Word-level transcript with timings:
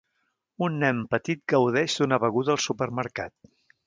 Un 0.67 0.77
nen 0.83 1.01
petit 1.11 1.43
gaudeix 1.53 1.97
d'una 1.99 2.19
beguda 2.23 2.55
al 2.57 2.63
supermercat. 2.65 3.51